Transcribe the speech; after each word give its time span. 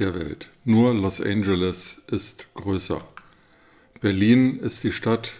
der 0.00 0.14
Welt. 0.14 0.50
Nur 0.64 0.94
Los 0.94 1.20
Angeles 1.20 2.02
ist 2.08 2.52
größer. 2.54 3.06
Berlin 4.00 4.58
ist 4.58 4.82
die 4.82 4.92
Stadt 4.92 5.34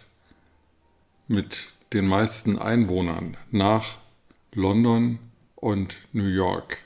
mit 1.27 1.69
den 1.93 2.07
meisten 2.07 2.59
Einwohnern 2.59 3.37
nach 3.51 3.97
London 4.53 5.19
und 5.57 5.97
New 6.13 6.27
York. 6.27 6.79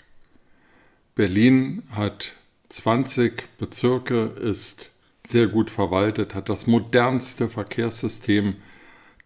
Berlin 1.14 1.82
hat 1.90 2.36
20 2.68 3.58
Bezirke, 3.58 4.24
ist 4.24 4.90
sehr 5.26 5.46
gut 5.46 5.70
verwaltet, 5.70 6.34
hat 6.34 6.48
das 6.48 6.66
modernste 6.66 7.48
Verkehrssystem, 7.48 8.56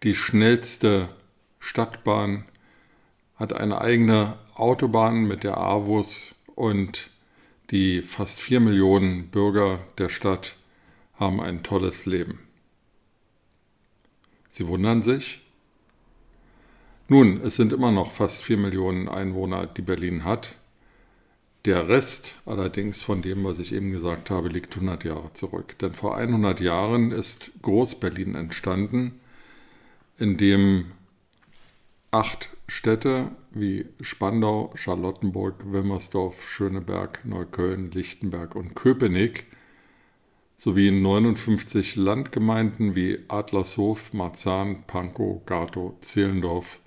die 0.03 0.15
schnellste 0.15 1.09
Stadtbahn, 1.59 2.45
hat 3.35 3.53
eine 3.53 3.81
eigene 3.81 4.37
Autobahn 4.55 5.27
mit 5.27 5.43
der 5.43 5.57
AWUS 5.57 6.35
und 6.55 7.09
die 7.71 8.01
fast 8.01 8.39
vier 8.39 8.59
Millionen 8.59 9.27
Bürger 9.27 9.79
der 9.97 10.09
Stadt 10.09 10.55
haben 11.15 11.39
ein 11.41 11.63
tolles 11.63 12.05
Leben. 12.05 12.39
Sie 14.47 14.67
wundern 14.67 15.01
sich? 15.01 15.41
Nun, 17.07 17.41
es 17.41 17.55
sind 17.55 17.73
immer 17.73 17.91
noch 17.91 18.11
fast 18.11 18.43
vier 18.43 18.57
Millionen 18.57 19.07
Einwohner, 19.07 19.67
die 19.67 19.81
Berlin 19.81 20.23
hat. 20.23 20.55
Der 21.65 21.87
Rest 21.87 22.35
allerdings 22.45 23.01
von 23.01 23.21
dem, 23.21 23.43
was 23.43 23.59
ich 23.59 23.73
eben 23.73 23.91
gesagt 23.91 24.29
habe, 24.29 24.47
liegt 24.47 24.75
100 24.75 25.03
Jahre 25.03 25.33
zurück. 25.33 25.77
Denn 25.79 25.93
vor 25.93 26.15
100 26.17 26.61
Jahren 26.61 27.11
ist 27.11 27.51
Groß-Berlin 27.61 28.35
entstanden, 28.35 29.19
in 30.17 30.37
dem 30.37 30.91
acht 32.11 32.49
Städte 32.67 33.31
wie 33.51 33.87
Spandau, 34.01 34.71
Charlottenburg, 34.75 35.71
Wimmersdorf, 35.71 36.47
Schöneberg, 36.47 37.25
Neukölln, 37.25 37.91
Lichtenberg 37.91 38.55
und 38.55 38.75
Köpenick 38.75 39.45
sowie 40.55 40.91
59 40.91 41.95
Landgemeinden 41.95 42.95
wie 42.95 43.19
Adlershof, 43.27 44.13
Marzahn, 44.13 44.83
Pankow, 44.87 45.45
Gatow, 45.45 45.93
Zehlendorf 46.01 46.79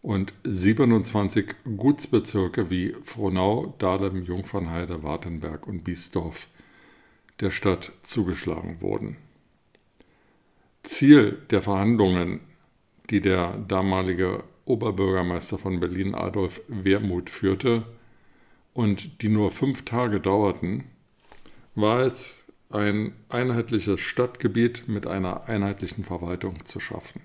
und 0.00 0.32
27 0.44 1.54
Gutsbezirke 1.76 2.70
wie 2.70 2.94
Frohnau, 3.02 3.74
Dahlem, 3.78 4.24
Jungfernheide, 4.24 5.02
Wartenberg 5.02 5.66
und 5.66 5.82
Biesdorf 5.82 6.46
der 7.40 7.50
Stadt 7.50 7.90
zugeschlagen 8.02 8.80
wurden. 8.80 9.16
Ziel 10.82 11.42
der 11.50 11.62
Verhandlungen, 11.62 12.40
die 13.10 13.20
der 13.20 13.58
damalige 13.58 14.44
Oberbürgermeister 14.64 15.58
von 15.58 15.80
Berlin 15.80 16.14
Adolf 16.14 16.60
Wermuth 16.68 17.30
führte 17.30 17.84
und 18.72 19.22
die 19.22 19.28
nur 19.28 19.50
fünf 19.50 19.84
Tage 19.84 20.20
dauerten, 20.20 20.84
war 21.74 22.00
es, 22.00 22.38
ein 22.70 23.12
einheitliches 23.28 24.00
Stadtgebiet 24.00 24.88
mit 24.88 25.06
einer 25.06 25.48
einheitlichen 25.48 26.02
Verwaltung 26.02 26.64
zu 26.64 26.80
schaffen. 26.80 27.20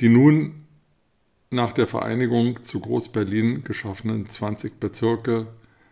Die 0.00 0.08
nun 0.08 0.64
nach 1.50 1.72
der 1.72 1.86
Vereinigung 1.86 2.62
zu 2.62 2.80
Groß-Berlin 2.80 3.62
geschaffenen 3.62 4.26
20 4.26 4.80
Bezirke 4.80 5.48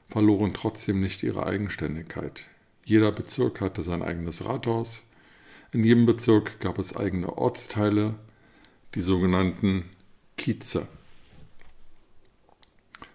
verloren 0.08 0.54
trotzdem 0.54 1.00
nicht 1.00 1.22
ihre 1.22 1.44
Eigenständigkeit. 1.44 2.46
Jeder 2.86 3.12
Bezirk 3.12 3.60
hatte 3.60 3.82
sein 3.82 4.02
eigenes 4.02 4.46
Rathaus, 4.46 5.04
in 5.72 5.84
jedem 5.84 6.06
Bezirk 6.06 6.60
gab 6.60 6.78
es 6.78 6.96
eigene 6.96 7.36
Ortsteile, 7.36 8.14
die 8.94 9.00
sogenannten 9.00 9.84
Kieze. 10.36 10.88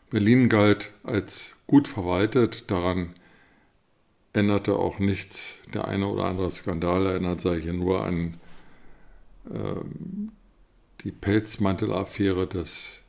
Berlin 0.09 0.47
galt 0.47 0.91
als 1.03 1.55
gut 1.67 1.87
verwaltet, 1.87 2.71
daran 2.71 3.15
änderte 4.31 4.75
auch 4.75 4.99
nichts. 4.99 5.59
Der 5.73 5.87
eine 5.87 6.07
oder 6.07 6.25
andere 6.25 6.51
Skandal 6.51 7.05
erinnert 7.05 7.41
sich 7.41 7.63
hier 7.63 7.73
nur 7.73 8.05
an 8.05 8.39
äh, 9.49 9.75
die 11.03 11.11
Pelzmantelaffäre 11.11 12.47
des, 12.47 13.01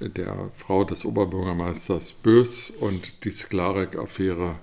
der 0.00 0.50
Frau 0.56 0.84
des 0.84 1.04
Oberbürgermeisters 1.04 2.12
Bös 2.12 2.70
und 2.70 3.24
die 3.24 3.30
Sklarek-Affäre, 3.30 4.56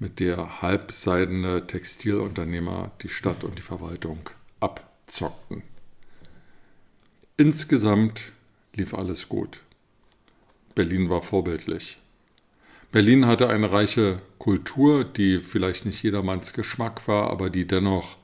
mit 0.00 0.18
der 0.18 0.62
halbseidene 0.62 1.66
Textilunternehmer 1.66 2.90
die 3.02 3.08
Stadt 3.08 3.44
und 3.44 3.58
die 3.58 3.62
Verwaltung 3.62 4.30
ab 4.58 4.90
zockten. 5.06 5.62
Insgesamt 7.36 8.32
lief 8.74 8.94
alles 8.94 9.28
gut. 9.28 9.60
Berlin 10.74 11.10
war 11.10 11.20
vorbildlich. 11.20 11.98
Berlin 12.92 13.26
hatte 13.26 13.48
eine 13.48 13.70
reiche 13.70 14.20
Kultur, 14.38 15.04
die 15.04 15.38
vielleicht 15.38 15.84
nicht 15.84 16.02
jedermanns 16.02 16.54
Geschmack 16.54 17.06
war, 17.06 17.30
aber 17.30 17.50
die 17.50 17.66
dennoch 17.66 18.16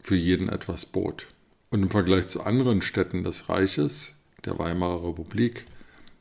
für 0.00 0.16
jeden 0.16 0.48
etwas 0.48 0.86
bot. 0.86 1.28
Und 1.70 1.82
im 1.82 1.90
Vergleich 1.90 2.26
zu 2.26 2.42
anderen 2.42 2.82
Städten 2.82 3.22
des 3.22 3.48
Reiches, 3.48 4.16
der 4.44 4.58
Weimarer 4.58 5.06
Republik, 5.06 5.66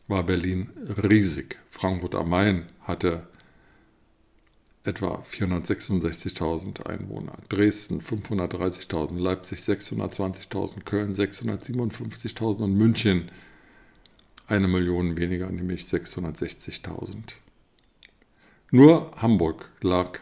war 0.07 0.23
Berlin 0.23 0.69
riesig. 1.01 1.57
Frankfurt 1.69 2.15
am 2.15 2.29
Main 2.29 2.67
hatte 2.81 3.27
etwa 4.83 5.21
466.000 5.21 6.85
Einwohner, 6.85 7.37
Dresden 7.49 8.01
530.000, 8.01 9.19
Leipzig 9.19 9.59
620.000, 9.59 10.83
Köln 10.83 11.13
657.000 11.13 12.63
und 12.63 12.75
München 12.75 13.31
eine 14.47 14.67
Million 14.67 15.17
weniger, 15.17 15.49
nämlich 15.51 15.83
660.000. 15.83 17.33
Nur 18.71 19.11
Hamburg 19.15 19.69
lag 19.81 20.19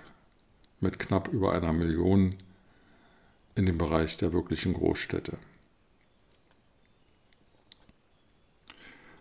mit 0.80 1.00
knapp 1.00 1.30
über 1.30 1.54
einer 1.54 1.74
Million 1.74 2.36
in 3.56 3.66
dem 3.66 3.78
Bereich 3.78 4.18
der 4.18 4.34
wirklichen 4.34 4.74
Großstädte. 4.74 5.38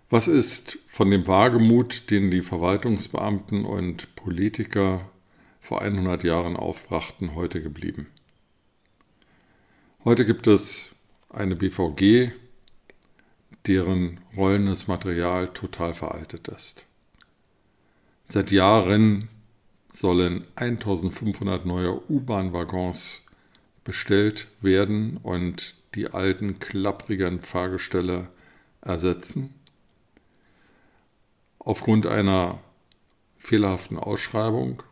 Was 0.09 0.29
ist 0.29 0.79
von 0.87 1.11
dem 1.11 1.27
Wagemut, 1.27 2.11
den 2.11 2.31
die 2.31 2.43
Verwaltungsbeamten 2.43 3.65
und 3.65 4.15
Politiker 4.15 5.11
vor 5.67 5.83
100 5.83 6.23
Jahren 6.23 6.55
aufbrachten, 6.55 7.35
heute 7.35 7.61
geblieben. 7.61 8.07
Heute 10.05 10.25
gibt 10.25 10.47
es 10.47 10.95
eine 11.29 11.57
BVG, 11.57 12.31
deren 13.67 14.21
rollendes 14.37 14.87
Material 14.87 15.49
total 15.49 15.93
veraltet 15.93 16.47
ist. 16.47 16.87
Seit 18.27 18.53
Jahren 18.53 19.29
sollen 19.93 20.45
1500 20.55 21.67
neue 21.67 22.01
U-Bahn-Waggons 22.09 23.25
bestellt 23.83 24.47
werden 24.61 25.17
und 25.17 25.75
die 25.97 26.07
alten 26.07 26.61
klapprigen 26.61 27.41
Fahrgestelle 27.41 28.29
ersetzen. 28.83 29.53
Aufgrund 31.59 32.07
einer 32.07 32.61
fehlerhaften 33.37 33.99
Ausschreibung 33.99 34.85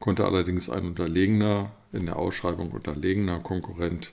konnte 0.00 0.24
allerdings 0.24 0.68
ein 0.68 0.86
unterlegener, 0.86 1.72
in 1.92 2.06
der 2.06 2.16
Ausschreibung 2.16 2.70
unterlegener 2.72 3.40
Konkurrent 3.40 4.12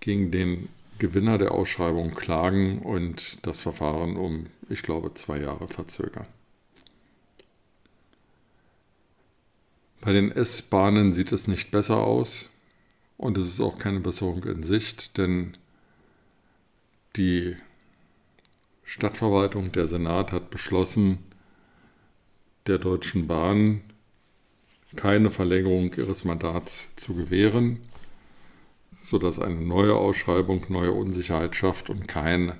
gegen 0.00 0.30
den 0.30 0.68
Gewinner 0.98 1.38
der 1.38 1.52
Ausschreibung 1.52 2.14
klagen 2.14 2.80
und 2.80 3.44
das 3.46 3.60
Verfahren 3.60 4.16
um, 4.16 4.46
ich 4.68 4.82
glaube, 4.82 5.12
zwei 5.14 5.40
Jahre 5.40 5.68
verzögern. 5.68 6.26
Bei 10.00 10.12
den 10.12 10.30
S-Bahnen 10.30 11.12
sieht 11.12 11.32
es 11.32 11.48
nicht 11.48 11.70
besser 11.70 11.98
aus 11.98 12.50
und 13.16 13.36
es 13.38 13.46
ist 13.46 13.60
auch 13.60 13.78
keine 13.78 14.00
Besserung 14.00 14.44
in 14.44 14.62
Sicht, 14.62 15.18
denn 15.18 15.56
die 17.16 17.56
Stadtverwaltung, 18.84 19.72
der 19.72 19.86
Senat 19.86 20.32
hat 20.32 20.50
beschlossen, 20.50 21.18
der 22.66 22.78
Deutschen 22.78 23.26
Bahn 23.26 23.80
keine 24.96 25.30
Verlängerung 25.30 25.92
ihres 25.94 26.24
Mandats 26.24 26.94
zu 26.96 27.14
gewähren, 27.14 27.80
sodass 28.96 29.38
eine 29.38 29.60
neue 29.60 29.94
Ausschreibung 29.94 30.64
neue 30.68 30.92
Unsicherheit 30.92 31.54
schafft 31.54 31.90
und 31.90 32.08
kein 32.08 32.54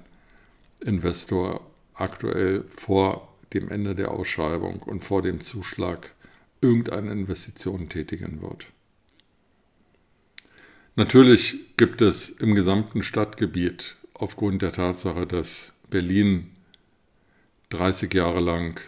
Investor 0.80 1.60
aktuell 1.94 2.64
vor 2.68 3.28
dem 3.52 3.68
Ende 3.68 3.94
der 3.94 4.10
Ausschreibung 4.10 4.82
und 4.82 5.04
vor 5.04 5.22
dem 5.22 5.40
Zuschlag 5.40 6.12
irgendeine 6.60 7.10
Investition 7.12 7.88
tätigen 7.88 8.42
wird. 8.42 8.66
Natürlich 10.94 11.76
gibt 11.76 12.00
es 12.00 12.30
im 12.30 12.54
gesamten 12.54 13.02
Stadtgebiet 13.02 13.96
aufgrund 14.14 14.62
der 14.62 14.72
Tatsache, 14.72 15.26
dass 15.26 15.72
Berlin 15.90 16.50
30 17.70 18.12
Jahre 18.14 18.40
lang, 18.40 18.80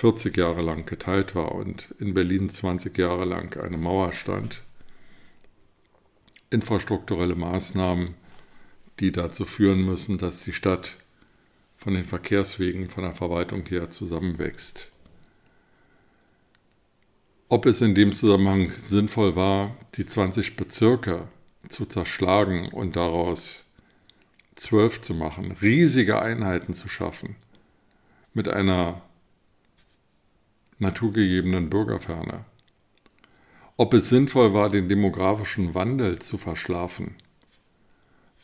40 0.00 0.34
Jahre 0.34 0.62
lang 0.62 0.86
geteilt 0.86 1.34
war 1.34 1.54
und 1.54 1.94
in 1.98 2.14
Berlin 2.14 2.48
20 2.48 2.96
Jahre 2.96 3.26
lang 3.26 3.54
eine 3.62 3.76
Mauer 3.76 4.14
stand, 4.14 4.62
infrastrukturelle 6.48 7.34
Maßnahmen, 7.34 8.14
die 8.98 9.12
dazu 9.12 9.44
führen 9.44 9.84
müssen, 9.84 10.16
dass 10.16 10.42
die 10.42 10.54
Stadt 10.54 10.96
von 11.76 11.92
den 11.92 12.06
Verkehrswegen, 12.06 12.88
von 12.88 13.04
der 13.04 13.14
Verwaltung 13.14 13.66
her 13.66 13.90
zusammenwächst. 13.90 14.90
Ob 17.50 17.66
es 17.66 17.82
in 17.82 17.94
dem 17.94 18.12
Zusammenhang 18.12 18.72
sinnvoll 18.78 19.36
war, 19.36 19.76
die 19.96 20.06
20 20.06 20.56
Bezirke 20.56 21.28
zu 21.68 21.84
zerschlagen 21.84 22.68
und 22.68 22.96
daraus 22.96 23.70
zwölf 24.54 25.02
zu 25.02 25.12
machen, 25.12 25.52
riesige 25.60 26.22
Einheiten 26.22 26.72
zu 26.72 26.88
schaffen, 26.88 27.36
mit 28.32 28.48
einer 28.48 29.02
naturgegebenen 30.80 31.70
Bürgerferne. 31.70 32.44
Ob 33.76 33.94
es 33.94 34.08
sinnvoll 34.08 34.52
war, 34.52 34.68
den 34.68 34.88
demografischen 34.88 35.74
Wandel 35.74 36.18
zu 36.18 36.36
verschlafen 36.36 37.14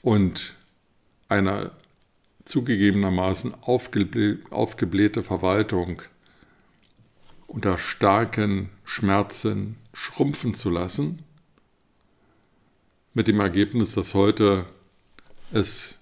und 0.03 0.55
eine 1.29 1.73
zugegebenermaßen 2.44 3.55
aufgeblähte 3.62 5.23
Verwaltung 5.23 6.03
unter 7.47 7.77
starken 7.79 8.71
Schmerzen 8.85 9.77
schrumpfen 9.93 10.55
zu 10.55 10.71
lassen, 10.71 11.23
mit 13.15 13.29
dem 13.29 13.41
Ergebnis, 13.41 13.94
dass 13.94 14.15
heute 14.15 14.67
es 15.53 15.99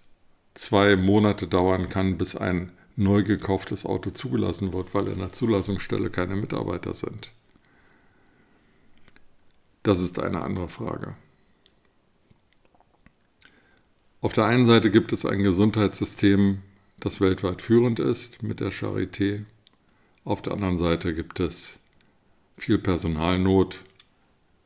zwei 0.54 0.96
Monate 0.96 1.46
dauern 1.46 1.88
kann, 1.88 2.18
bis 2.18 2.34
ein 2.34 2.72
neu 2.96 3.22
gekauftes 3.22 3.84
Auto 3.84 4.10
zugelassen 4.10 4.72
wird, 4.72 4.94
weil 4.94 5.08
in 5.08 5.18
der 5.18 5.32
Zulassungsstelle 5.32 6.10
keine 6.10 6.36
Mitarbeiter 6.36 6.94
sind. 6.94 7.32
Das 9.82 10.00
ist 10.00 10.18
eine 10.18 10.42
andere 10.42 10.68
Frage. 10.68 11.14
Auf 14.20 14.32
der 14.32 14.46
einen 14.46 14.64
Seite 14.64 14.90
gibt 14.90 15.12
es 15.12 15.26
ein 15.26 15.42
Gesundheitssystem, 15.42 16.62
das 16.98 17.20
weltweit 17.20 17.60
führend 17.60 18.00
ist 18.00 18.42
mit 18.42 18.60
der 18.60 18.72
Charité. 18.72 19.44
Auf 20.24 20.40
der 20.40 20.54
anderen 20.54 20.78
Seite 20.78 21.12
gibt 21.12 21.40
es 21.40 21.80
viel 22.56 22.78
Personalnot, 22.78 23.84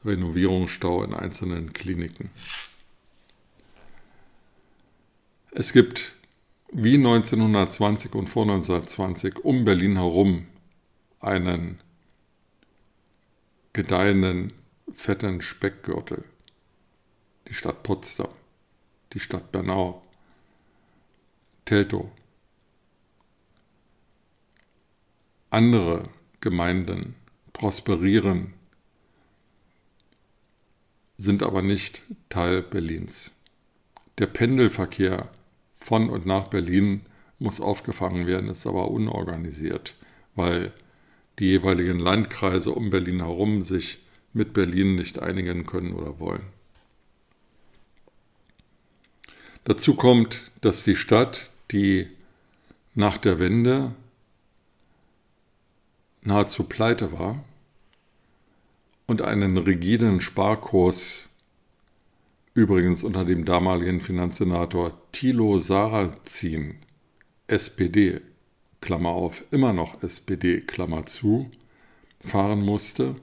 Renovierungsstau 0.05 1.03
in 1.03 1.15
einzelnen 1.15 1.73
Kliniken. 1.73 2.31
Es 5.51 5.73
gibt 5.73 6.15
wie 6.73 6.97
1920 6.97 8.15
und 8.15 8.29
vor 8.29 8.43
1920 8.43 9.45
um 9.45 9.65
Berlin 9.65 9.97
herum 9.97 10.47
einen 11.21 11.81
gedeihenden, 13.73 14.53
fetten 14.93 15.41
Speckgürtel. 15.41 16.25
Die 17.49 17.55
Stadt 17.55 17.83
Potsdam, 17.83 18.29
die 19.13 19.21
Stadt 19.21 19.51
Bernau, 19.53 20.03
Teltow. 21.65 22.11
Andere 25.51 26.11
Gemeinden 26.41 27.15
prosperieren, 27.53 28.53
sind 31.17 31.43
aber 31.43 31.63
nicht 31.63 32.03
Teil 32.29 32.63
Berlins. 32.63 33.35
Der 34.19 34.27
Pendelverkehr 34.27 35.31
von 35.81 36.11
und 36.11 36.27
nach 36.27 36.49
Berlin 36.49 37.03
muss 37.39 37.61
aufgefangen 37.61 38.27
werden, 38.27 38.51
ist 38.51 38.67
aber 38.67 38.91
unorganisiert, 38.91 39.95
weil 40.35 40.73
die 41.39 41.47
jeweiligen 41.47 41.99
Landkreise 41.99 42.73
um 42.73 42.91
Berlin 42.91 43.21
herum 43.21 43.63
sich 43.63 43.99
mit 44.33 44.53
Berlin 44.53 44.97
nicht 44.97 45.19
einigen 45.21 45.65
können 45.65 45.93
oder 45.93 46.19
wollen. 46.19 46.43
Dazu 49.65 49.95
kommt, 49.95 50.51
dass 50.61 50.83
die 50.83 50.97
Stadt, 50.97 51.51
die 51.71 52.09
nach 52.95 53.19
der 53.19 53.39
Wende 53.39 53.95
nahezu 56.23 56.65
pleite 56.65 57.13
war 57.13 57.45
und 59.07 59.23
einen 59.23 59.57
rigiden 59.57 60.21
Sparkurs 60.21 61.28
übrigens 62.55 63.05
unter 63.05 63.25
dem 63.25 63.45
damaligen 63.45 64.01
Finanzsenator 64.01 65.01
Thilo 65.13 65.59
Sarrazin, 65.59 66.77
SPD, 67.47 68.21
Klammer 68.81 69.11
auf, 69.11 69.45
immer 69.51 69.73
noch 69.73 70.03
SPD, 70.03 70.61
Klammer 70.61 71.07
zu, 71.07 71.51
fahren 72.25 72.61
musste, 72.61 73.17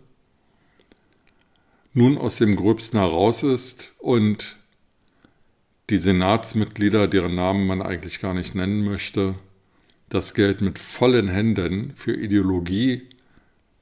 nun 1.93 2.17
aus 2.17 2.37
dem 2.37 2.55
Gröbsten 2.55 2.99
heraus 2.99 3.43
ist 3.43 3.93
und 3.99 4.57
die 5.89 5.97
Senatsmitglieder, 5.97 7.07
deren 7.07 7.35
Namen 7.35 7.67
man 7.67 7.81
eigentlich 7.81 8.19
gar 8.19 8.33
nicht 8.33 8.55
nennen 8.55 8.83
möchte, 8.83 9.35
das 10.09 10.33
Geld 10.33 10.61
mit 10.61 10.79
vollen 10.79 11.27
Händen 11.29 11.93
für 11.95 12.13
Ideologie 12.13 13.03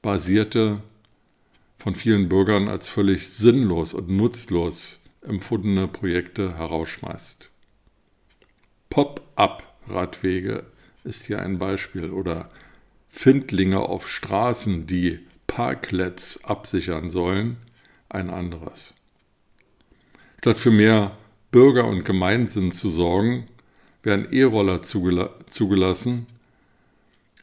basierte, 0.02 0.82
von 1.76 1.94
vielen 1.94 2.28
Bürgern 2.28 2.68
als 2.68 2.88
völlig 2.88 3.28
sinnlos 3.28 3.94
und 3.94 4.08
nutzlos 4.08 5.03
empfundene 5.24 5.88
Projekte 5.88 6.56
herausschmeißt. 6.56 7.48
Pop-up-Radwege 8.90 10.64
ist 11.02 11.26
hier 11.26 11.40
ein 11.40 11.58
Beispiel 11.58 12.10
oder 12.10 12.50
Findlinge 13.08 13.80
auf 13.80 14.08
Straßen, 14.08 14.86
die 14.86 15.20
Parklets 15.46 16.44
absichern 16.44 17.10
sollen, 17.10 17.56
ein 18.08 18.30
anderes. 18.30 18.94
Statt 20.40 20.58
für 20.58 20.70
mehr 20.70 21.16
Bürger- 21.50 21.86
und 21.86 22.04
Gemeinsinn 22.04 22.72
zu 22.72 22.90
sorgen, 22.90 23.48
werden 24.02 24.30
E-Roller 24.30 24.82
zugelassen, 24.82 26.26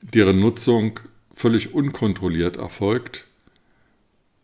deren 0.01 0.39
Nutzung 0.39 0.99
völlig 1.33 1.73
unkontrolliert 1.73 2.57
erfolgt 2.57 3.25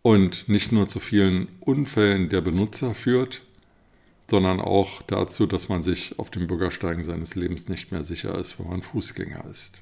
und 0.08 0.48
nicht 0.48 0.72
nur 0.72 0.88
zu 0.88 1.02
vielen 1.02 1.50
Unfällen 1.60 2.30
der 2.30 2.40
Benutzer 2.40 2.94
führt, 2.94 3.42
sondern 4.32 4.62
auch 4.62 5.02
dazu, 5.02 5.46
dass 5.46 5.68
man 5.68 5.84
sich 5.84 6.18
auf 6.18 6.32
dem 6.32 6.48
Bürgersteigen 6.48 7.04
seines 7.04 7.36
Lebens 7.36 7.68
nicht 7.68 7.92
mehr 7.92 8.06
sicher 8.06 8.34
ist, 8.40 8.58
wenn 8.58 8.70
man 8.70 8.82
Fußgänger 8.82 9.44
ist. 9.52 9.82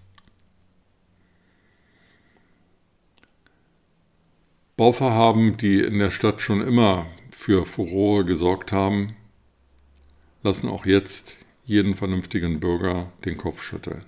Bauvorhaben, 4.77 5.57
die 5.57 5.79
in 5.79 5.99
der 5.99 6.09
Stadt 6.09 6.41
schon 6.41 6.61
immer 6.61 7.05
für 7.29 7.63
Furore 7.63 8.25
gesorgt 8.25 8.71
haben, 8.71 9.15
lassen 10.41 10.69
auch 10.69 10.87
jetzt 10.87 11.35
jeden 11.65 11.93
vernünftigen 11.93 12.59
Bürger 12.59 13.11
den 13.25 13.37
Kopf 13.37 13.61
schütteln. 13.61 14.03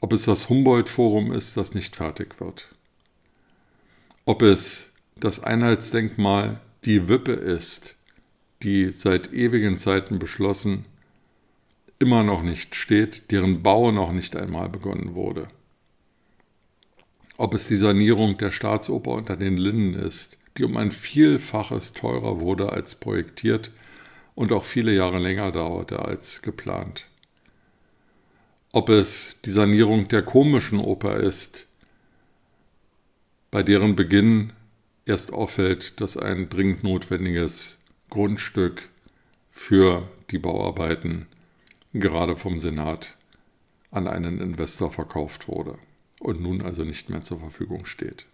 Ob 0.00 0.12
es 0.12 0.24
das 0.24 0.48
Humboldt-Forum 0.48 1.30
ist, 1.30 1.56
das 1.56 1.72
nicht 1.72 1.94
fertig 1.94 2.40
wird. 2.40 2.74
Ob 4.24 4.42
es 4.42 4.90
das 5.16 5.42
Einheitsdenkmal 5.42 6.60
die 6.84 7.08
Wippe 7.08 7.32
ist, 7.32 7.96
die 8.62 8.90
seit 8.90 9.32
ewigen 9.32 9.76
Zeiten 9.76 10.18
beschlossen 10.18 10.84
immer 11.98 12.22
noch 12.22 12.42
nicht 12.42 12.74
steht, 12.74 13.30
deren 13.30 13.62
Bau 13.62 13.90
noch 13.90 14.12
nicht 14.12 14.36
einmal 14.36 14.68
begonnen 14.68 15.14
wurde. 15.14 15.48
Ob 17.36 17.54
es 17.54 17.68
die 17.68 17.76
Sanierung 17.76 18.36
der 18.38 18.50
Staatsoper 18.50 19.12
unter 19.12 19.36
den 19.36 19.56
Linden 19.56 19.94
ist, 19.94 20.38
die 20.56 20.64
um 20.64 20.76
ein 20.76 20.90
Vielfaches 20.90 21.92
teurer 21.92 22.40
wurde 22.40 22.72
als 22.72 22.94
projektiert 22.94 23.70
und 24.34 24.52
auch 24.52 24.64
viele 24.64 24.92
Jahre 24.92 25.18
länger 25.18 25.50
dauerte 25.50 26.00
als 26.00 26.42
geplant. 26.42 27.06
Ob 28.72 28.88
es 28.88 29.36
die 29.44 29.50
Sanierung 29.50 30.08
der 30.08 30.22
komischen 30.22 30.78
Oper 30.78 31.16
ist, 31.16 31.66
bei 33.50 33.62
deren 33.62 33.94
Beginn 33.94 34.52
erst 35.06 35.32
auffällt, 35.32 36.00
dass 36.00 36.16
ein 36.16 36.48
dringend 36.48 36.82
notwendiges 36.82 37.78
Grundstück 38.10 38.88
für 39.50 40.08
die 40.30 40.38
Bauarbeiten 40.38 41.26
gerade 41.92 42.36
vom 42.36 42.60
Senat 42.60 43.16
an 43.90 44.08
einen 44.08 44.40
Investor 44.40 44.90
verkauft 44.90 45.48
wurde 45.48 45.78
und 46.20 46.40
nun 46.40 46.62
also 46.62 46.84
nicht 46.84 47.10
mehr 47.10 47.22
zur 47.22 47.38
Verfügung 47.38 47.86
steht. 47.86 48.26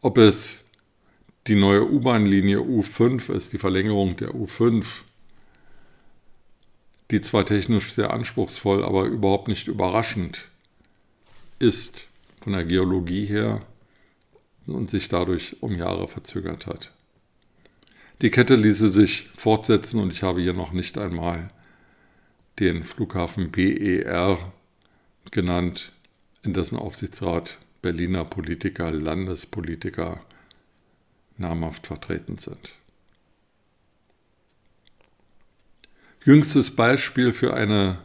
Ob 0.00 0.18
es 0.18 0.68
die 1.48 1.56
neue 1.56 1.90
U-Bahn-Linie 1.90 2.58
U5 2.58 3.32
ist, 3.32 3.52
die 3.52 3.58
Verlängerung 3.58 4.16
der 4.16 4.30
U5, 4.30 5.02
die 7.10 7.20
zwar 7.20 7.44
technisch 7.44 7.92
sehr 7.92 8.12
anspruchsvoll, 8.12 8.84
aber 8.84 9.04
überhaupt 9.04 9.48
nicht 9.48 9.66
überraschend 9.66 10.48
ist 11.58 12.06
von 12.40 12.52
der 12.52 12.64
Geologie 12.64 13.26
her 13.26 13.66
und 14.66 14.90
sich 14.90 15.08
dadurch 15.08 15.62
um 15.62 15.74
Jahre 15.74 16.08
verzögert 16.08 16.66
hat. 16.66 16.92
Die 18.20 18.30
Kette 18.30 18.54
ließe 18.54 18.88
sich 18.88 19.28
fortsetzen 19.34 20.00
und 20.00 20.12
ich 20.12 20.22
habe 20.22 20.40
hier 20.40 20.52
noch 20.52 20.72
nicht 20.72 20.96
einmal 20.98 21.50
den 22.60 22.84
Flughafen 22.84 23.50
BER 23.50 24.52
genannt, 25.30 25.92
in 26.42 26.52
dessen 26.52 26.76
Aufsichtsrat 26.76 27.58
Berliner 27.80 28.24
Politiker, 28.24 28.92
Landespolitiker 28.92 30.24
namhaft 31.36 31.86
vertreten 31.88 32.38
sind. 32.38 32.72
Jüngstes 36.24 36.76
Beispiel 36.76 37.32
für 37.32 37.54
eine 37.54 37.98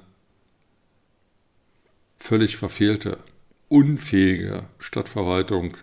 völlig 2.18 2.58
verfehlte, 2.58 3.20
unfähige 3.70 4.68
Stadtverwaltung 4.80 5.78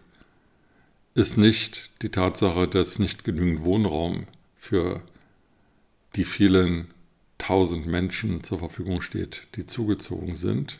ist 1.14 1.36
nicht 1.36 1.90
die 2.02 2.10
Tatsache, 2.10 2.66
dass 2.66 2.98
nicht 2.98 3.24
genügend 3.24 3.64
Wohnraum 3.64 4.26
für 4.56 5.02
die 6.16 6.24
vielen 6.24 6.88
tausend 7.38 7.86
Menschen 7.86 8.42
zur 8.42 8.58
Verfügung 8.58 9.00
steht, 9.00 9.46
die 9.56 9.66
zugezogen 9.66 10.36
sind, 10.36 10.78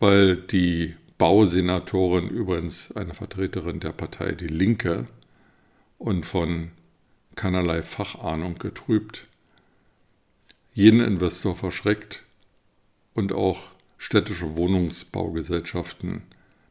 weil 0.00 0.36
die 0.36 0.96
Bausenatorin, 1.18 2.28
übrigens 2.28 2.90
eine 2.92 3.14
Vertreterin 3.14 3.78
der 3.78 3.92
Partei 3.92 4.32
Die 4.32 4.48
Linke 4.48 5.06
und 5.98 6.26
von 6.26 6.72
keinerlei 7.36 7.82
Fachahnung 7.82 8.58
getrübt, 8.58 9.28
jeden 10.74 11.00
Investor 11.00 11.54
verschreckt 11.54 12.24
und 13.14 13.32
auch 13.32 13.70
städtische 13.98 14.56
Wohnungsbaugesellschaften 14.56 16.22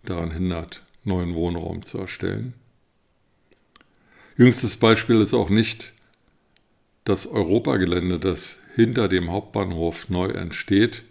daran 0.04 0.32
hindert, 0.32 0.84
neuen 1.04 1.36
Wohnraum 1.36 1.84
zu 1.84 1.98
erstellen. 1.98 2.54
Jüngstes 4.38 4.78
Beispiel 4.78 5.22
ist 5.22 5.34
auch 5.34 5.50
nicht 5.50 5.94
das 7.04 7.28
Europagelände, 7.28 8.20
das 8.20 8.60
hinter 8.76 9.08
dem 9.08 9.32
Hauptbahnhof 9.32 10.10
neu 10.10 10.30
entsteht 10.30 11.04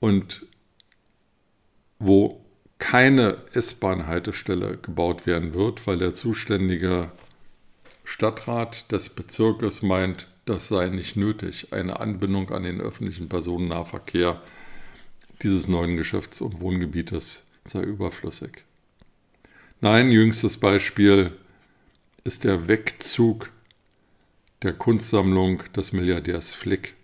und 0.00 0.46
wo 1.98 2.44
keine 2.78 3.38
S-Bahn-Haltestelle 3.52 4.76
gebaut 4.78 5.26
werden 5.26 5.54
wird, 5.54 5.86
weil 5.86 5.98
der 5.98 6.14
zuständige 6.14 7.12
Stadtrat 8.02 8.90
des 8.90 9.10
Bezirkes 9.10 9.82
meint, 9.82 10.26
das 10.44 10.66
sei 10.66 10.88
nicht 10.88 11.16
nötig. 11.16 11.72
Eine 11.72 12.00
Anbindung 12.00 12.50
an 12.50 12.64
den 12.64 12.80
öffentlichen 12.80 13.28
Personennahverkehr 13.28 14.42
dieses 15.42 15.68
neuen 15.68 15.96
Geschäfts- 15.96 16.40
und 16.40 16.60
Wohngebietes 16.60 17.46
sei 17.64 17.82
überflüssig. 17.82 18.64
Nein, 19.80 20.10
jüngstes 20.10 20.58
Beispiel 20.58 21.32
ist 22.24 22.44
der 22.44 22.68
Wegzug 22.68 23.50
der 24.62 24.72
Kunstsammlung 24.72 25.62
des 25.74 25.92
Milliardärs 25.92 26.52
Flick. 26.54 26.94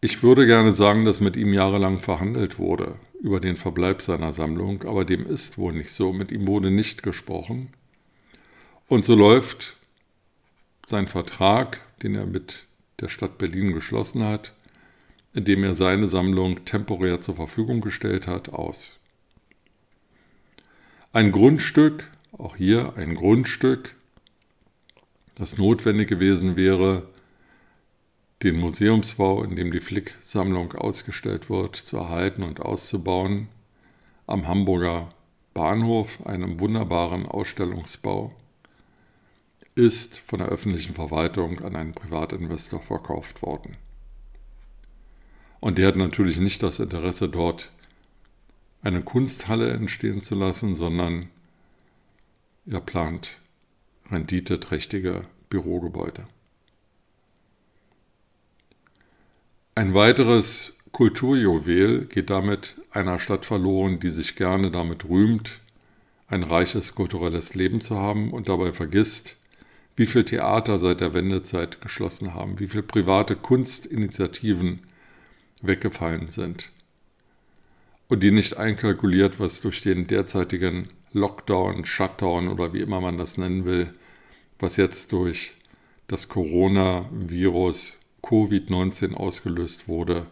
Ich 0.00 0.22
würde 0.22 0.46
gerne 0.46 0.72
sagen, 0.72 1.04
dass 1.04 1.20
mit 1.20 1.36
ihm 1.36 1.52
jahrelang 1.52 2.00
verhandelt 2.00 2.58
wurde 2.58 2.96
über 3.20 3.38
den 3.38 3.56
Verbleib 3.56 4.00
seiner 4.00 4.32
Sammlung, 4.32 4.84
aber 4.84 5.04
dem 5.04 5.26
ist 5.26 5.58
wohl 5.58 5.74
nicht 5.74 5.90
so. 5.90 6.14
Mit 6.14 6.32
ihm 6.32 6.46
wurde 6.46 6.70
nicht 6.70 7.02
gesprochen. 7.02 7.68
Und 8.88 9.04
so 9.04 9.14
läuft 9.14 9.76
sein 10.86 11.06
Vertrag, 11.06 11.82
den 12.02 12.14
er 12.14 12.24
mit 12.24 12.64
der 13.00 13.08
Stadt 13.08 13.36
Berlin 13.36 13.74
geschlossen 13.74 14.24
hat, 14.24 14.54
indem 15.32 15.64
er 15.64 15.74
seine 15.74 16.08
Sammlung 16.08 16.64
temporär 16.64 17.20
zur 17.20 17.36
Verfügung 17.36 17.80
gestellt 17.80 18.26
hat, 18.26 18.48
aus. 18.48 18.98
Ein 21.12 21.32
Grundstück, 21.32 22.10
auch 22.32 22.56
hier 22.56 22.94
ein 22.96 23.14
Grundstück, 23.14 23.94
das 25.34 25.58
notwendig 25.58 26.08
gewesen 26.08 26.56
wäre, 26.56 27.08
den 28.42 28.58
Museumsbau, 28.58 29.42
in 29.42 29.54
dem 29.56 29.70
die 29.70 29.80
Flick-Sammlung 29.80 30.72
ausgestellt 30.72 31.50
wird, 31.50 31.76
zu 31.76 31.98
erhalten 31.98 32.42
und 32.42 32.60
auszubauen, 32.60 33.48
am 34.26 34.46
Hamburger 34.46 35.12
Bahnhof, 35.52 36.24
einem 36.26 36.60
wunderbaren 36.60 37.26
Ausstellungsbau 37.26 38.34
ist 39.74 40.18
von 40.18 40.38
der 40.38 40.48
öffentlichen 40.48 40.94
Verwaltung 40.94 41.60
an 41.60 41.76
einen 41.76 41.92
Privatinvestor 41.92 42.80
verkauft 42.80 43.42
worden. 43.42 43.76
Und 45.60 45.78
der 45.78 45.88
hat 45.88 45.96
natürlich 45.96 46.38
nicht 46.38 46.62
das 46.62 46.78
Interesse, 46.78 47.28
dort 47.28 47.70
eine 48.82 49.02
Kunsthalle 49.02 49.70
entstehen 49.72 50.22
zu 50.22 50.34
lassen, 50.34 50.74
sondern 50.74 51.28
er 52.66 52.80
plant 52.80 53.38
renditeträchtige 54.10 55.26
Bürogebäude. 55.50 56.26
Ein 59.74 59.94
weiteres 59.94 60.74
Kulturjuwel 60.92 62.06
geht 62.06 62.30
damit 62.30 62.76
einer 62.90 63.18
Stadt 63.18 63.44
verloren, 63.44 64.00
die 64.00 64.08
sich 64.08 64.36
gerne 64.36 64.70
damit 64.70 65.08
rühmt, 65.08 65.60
ein 66.26 66.42
reiches 66.42 66.94
kulturelles 66.94 67.54
Leben 67.54 67.80
zu 67.80 67.96
haben 67.96 68.32
und 68.32 68.48
dabei 68.48 68.72
vergisst, 68.72 69.36
wie 69.96 70.06
viele 70.06 70.24
Theater 70.24 70.78
seit 70.78 71.00
der 71.00 71.14
Wendezeit 71.14 71.80
geschlossen 71.80 72.34
haben, 72.34 72.58
wie 72.58 72.66
viele 72.66 72.82
private 72.82 73.36
Kunstinitiativen 73.36 74.80
weggefallen 75.62 76.28
sind 76.28 76.70
und 78.08 78.22
die 78.22 78.30
nicht 78.30 78.56
einkalkuliert, 78.56 79.38
was 79.38 79.60
durch 79.60 79.82
den 79.82 80.06
derzeitigen 80.06 80.88
Lockdown, 81.12 81.84
Shutdown 81.84 82.48
oder 82.48 82.72
wie 82.72 82.80
immer 82.80 83.00
man 83.00 83.18
das 83.18 83.36
nennen 83.38 83.64
will, 83.64 83.94
was 84.58 84.76
jetzt 84.76 85.12
durch 85.12 85.54
das 86.08 86.28
Coronavirus 86.28 87.98
Covid-19 88.22 89.14
ausgelöst 89.14 89.88
wurde, 89.88 90.26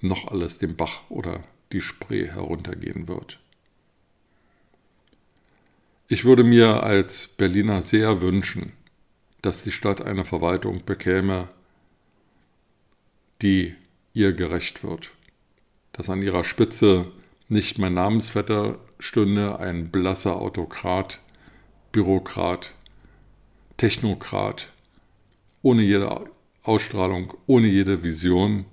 noch 0.00 0.28
alles 0.28 0.58
dem 0.58 0.76
Bach 0.76 1.02
oder 1.08 1.42
die 1.72 1.80
Spree 1.80 2.26
heruntergehen 2.26 3.06
wird. 3.08 3.38
Ich 6.08 6.24
würde 6.24 6.42
mir 6.42 6.82
als 6.82 7.28
Berliner 7.28 7.82
sehr 7.82 8.20
wünschen, 8.20 8.72
dass 9.42 9.62
die 9.62 9.70
Stadt 9.70 10.02
eine 10.02 10.24
Verwaltung 10.24 10.84
bekäme, 10.84 11.48
die 13.42 13.74
ihr 14.12 14.32
gerecht 14.32 14.82
wird. 14.82 15.12
Dass 15.92 16.10
an 16.10 16.22
ihrer 16.22 16.44
Spitze 16.44 17.10
nicht 17.48 17.78
mein 17.78 17.94
Namensvetter 17.94 18.78
stünde, 18.98 19.58
ein 19.58 19.90
blasser 19.90 20.36
Autokrat, 20.36 21.20
Bürokrat, 21.92 22.74
Technokrat, 23.76 24.70
ohne 25.62 25.82
jede 25.82 26.30
Ausstrahlung, 26.62 27.34
ohne 27.46 27.66
jede 27.66 28.04
Vision 28.04 28.66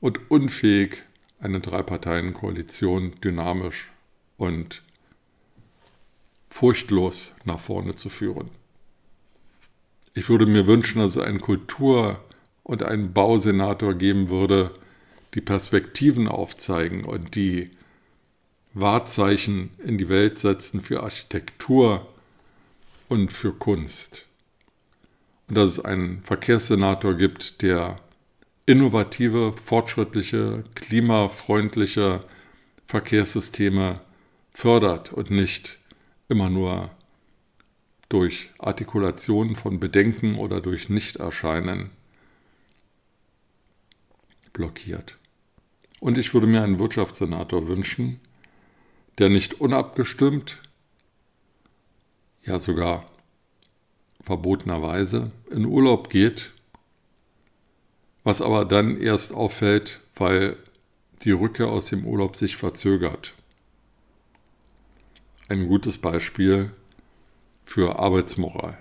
und 0.00 0.30
unfähig, 0.30 1.04
eine 1.40 1.60
Drei-Parteien-Koalition 1.60 3.20
dynamisch 3.22 3.90
und 4.36 4.82
furchtlos 6.48 7.34
nach 7.44 7.60
vorne 7.60 7.94
zu 7.96 8.08
führen. 8.08 8.50
Ich 10.12 10.28
würde 10.28 10.46
mir 10.46 10.66
wünschen, 10.66 10.98
dass 10.98 11.16
es 11.16 11.22
einen 11.22 11.40
Kultur- 11.40 12.22
und 12.62 12.82
einen 12.82 13.12
Bausenator 13.12 13.94
geben 13.94 14.30
würde, 14.30 14.72
die 15.34 15.40
Perspektiven 15.40 16.28
aufzeigen 16.28 17.04
und 17.04 17.34
die 17.34 17.70
Wahrzeichen 18.74 19.70
in 19.84 19.98
die 19.98 20.08
Welt 20.08 20.38
setzen 20.38 20.80
für 20.80 21.02
Architektur 21.02 22.06
und 23.08 23.32
für 23.32 23.52
Kunst. 23.52 24.26
Und 25.48 25.56
dass 25.56 25.70
es 25.70 25.80
einen 25.80 26.22
Verkehrssenator 26.22 27.14
gibt, 27.14 27.62
der 27.62 27.98
innovative, 28.66 29.52
fortschrittliche, 29.52 30.62
klimafreundliche 30.76 32.24
Verkehrssysteme 32.86 34.00
fördert 34.52 35.12
und 35.12 35.30
nicht 35.30 35.78
immer 36.28 36.50
nur 36.50 36.90
durch 38.08 38.50
Artikulation 38.58 39.56
von 39.56 39.80
Bedenken 39.80 40.36
oder 40.36 40.60
durch 40.60 40.88
Nichterscheinen 40.88 41.90
blockiert. 44.52 45.18
Und 46.00 46.18
ich 46.18 46.32
würde 46.32 46.46
mir 46.46 46.62
einen 46.62 46.78
Wirtschaftssenator 46.78 47.68
wünschen, 47.68 48.20
der 49.18 49.28
nicht 49.28 49.60
unabgestimmt, 49.60 50.62
ja 52.42 52.58
sogar 52.58 53.10
verbotenerweise 54.22 55.30
in 55.50 55.64
Urlaub 55.64 56.10
geht, 56.10 56.52
was 58.24 58.40
aber 58.40 58.64
dann 58.64 59.00
erst 59.00 59.32
auffällt, 59.32 60.00
weil 60.14 60.56
die 61.22 61.32
Rückkehr 61.32 61.68
aus 61.68 61.86
dem 61.86 62.06
Urlaub 62.06 62.36
sich 62.36 62.56
verzögert. 62.56 63.34
Ein 65.48 65.66
gutes 65.68 65.98
Beispiel 65.98 66.70
für 67.64 67.98
Arbeitsmoral. 67.98 68.78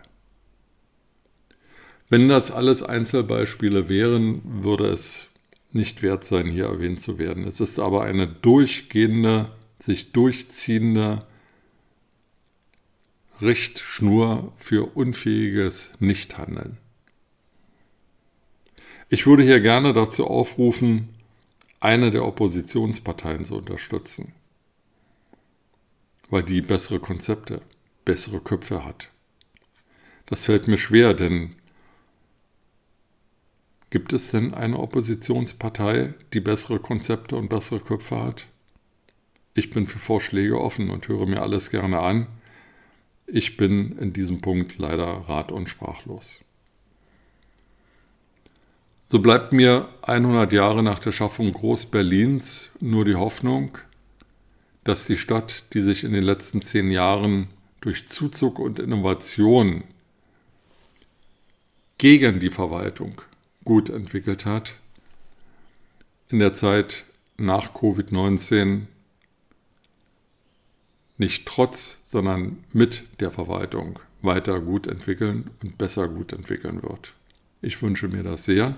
Wenn 2.09 2.27
das 2.27 2.51
alles 2.51 2.81
Einzelbeispiele 2.81 3.89
wären, 3.89 4.41
würde 4.43 4.88
es 4.88 5.28
nicht 5.71 6.01
wert 6.01 6.23
sein, 6.23 6.47
hier 6.47 6.65
erwähnt 6.65 7.01
zu 7.01 7.19
werden. 7.19 7.45
Es 7.45 7.59
ist 7.59 7.79
aber 7.79 8.03
eine 8.03 8.27
durchgehende, 8.27 9.51
sich 9.77 10.11
durchziehende 10.11 11.25
Richtschnur 13.41 14.51
für 14.57 14.95
unfähiges 14.95 15.93
Nichthandeln. 15.99 16.77
Ich 19.09 19.25
würde 19.25 19.43
hier 19.43 19.59
gerne 19.59 19.93
dazu 19.93 20.27
aufrufen, 20.27 21.09
eine 21.79 22.11
der 22.11 22.25
Oppositionsparteien 22.25 23.45
zu 23.45 23.57
unterstützen, 23.57 24.33
weil 26.29 26.43
die 26.43 26.61
bessere 26.61 26.99
Konzepte, 26.99 27.61
bessere 28.05 28.41
Köpfe 28.41 28.83
hat. 28.85 29.09
Das 30.25 30.43
fällt 30.43 30.67
mir 30.67 30.77
schwer, 30.77 31.13
denn 31.13 31.55
gibt 33.89 34.13
es 34.13 34.31
denn 34.31 34.53
eine 34.53 34.79
Oppositionspartei, 34.79 36.13
die 36.34 36.39
bessere 36.39 36.79
Konzepte 36.79 37.36
und 37.36 37.50
bessere 37.50 37.79
Köpfe 37.79 38.22
hat? 38.22 38.48
Ich 39.53 39.72
bin 39.72 39.88
für 39.88 40.00
Vorschläge 40.00 40.60
offen 40.60 40.89
und 40.89 41.08
höre 41.08 41.25
mir 41.25 41.41
alles 41.41 41.69
gerne 41.69 42.00
an. 42.00 42.27
Ich 43.25 43.58
bin 43.58 43.98
in 43.98 44.13
diesem 44.13 44.41
Punkt 44.41 44.77
leider 44.77 45.05
rat- 45.05 45.51
und 45.51 45.69
sprachlos. 45.69 46.41
So 49.08 49.19
bleibt 49.19 49.53
mir 49.53 49.89
100 50.03 50.53
Jahre 50.53 50.84
nach 50.84 51.00
der 51.00 51.12
Schaffung 51.12 51.51
Groß-Berlins 51.51 52.69
nur 52.79 53.05
die 53.05 53.15
Hoffnung, 53.15 53.77
dass 54.84 55.05
die 55.05 55.17
Stadt, 55.17 55.74
die 55.74 55.81
sich 55.81 56.03
in 56.03 56.13
den 56.13 56.24
letzten 56.24 56.62
zehn 56.62 56.91
Jahren 56.91 57.48
durch 57.81 58.08
Zuzug 58.08 58.60
und 58.60 58.77
Innovation 58.77 59.84
gegen 61.98 62.39
die 62.39 62.51
Verwaltung 62.51 63.22
gut 63.69 63.91
entwickelt 63.91 64.47
hat, 64.47 64.73
in 66.29 66.39
der 66.39 66.53
Zeit 66.53 67.05
nach 67.38 67.75
Covid-19 67.75 68.88
nicht 71.19 71.45
trotz, 71.45 71.99
sondern 72.03 72.63
mit 72.73 73.03
der 73.19 73.29
Verwaltung 73.29 73.99
weiter 74.23 74.59
gut 74.59 74.88
entwickeln 74.88 75.51
und 75.61 75.77
besser 75.77 76.07
gut 76.07 76.33
entwickeln 76.33 76.81
wird. 76.81 77.13
Ich 77.61 77.79
wünsche 77.83 78.07
mir 78.07 78.23
das 78.23 78.45
sehr. 78.45 78.75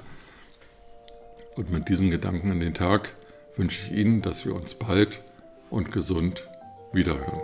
Und 1.56 1.72
mit 1.72 1.88
diesen 1.88 2.12
Gedanken 2.12 2.52
in 2.52 2.60
den 2.60 2.74
Tag 2.74 3.16
wünsche 3.56 3.86
ich 3.86 3.98
Ihnen, 3.98 4.22
dass 4.22 4.46
wir 4.46 4.54
uns 4.54 4.76
bald 4.76 5.22
und 5.70 5.94
gesund 5.94 6.46
wiederhören. 6.92 7.40